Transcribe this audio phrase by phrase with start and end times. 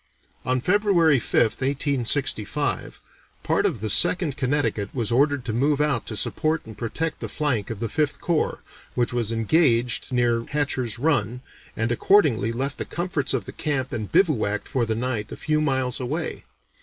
[0.45, 3.01] On February 5th (1865),
[3.43, 7.29] part of the Second Connecticut was ordered to move out to support and protect the
[7.29, 8.61] flank of the Fifth Corps,
[8.95, 11.41] which was engaged near Hatcher's Run,
[11.77, 15.61] and accordingly left the comforts of the camp and bivouacked for the night a few
[15.61, 16.45] miles away.